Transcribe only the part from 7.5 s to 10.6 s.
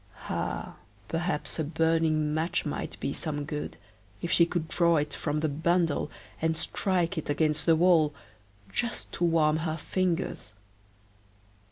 the wall, just to warm her fingers.